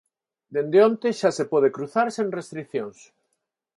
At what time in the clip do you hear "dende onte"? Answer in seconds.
0.53-1.09